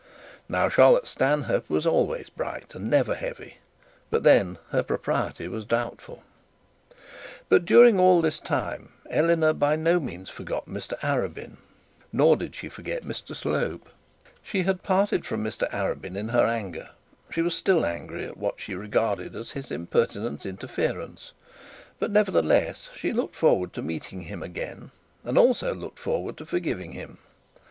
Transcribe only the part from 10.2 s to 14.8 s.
forgot Mr Arabin, nor did she forget Mr Slope. She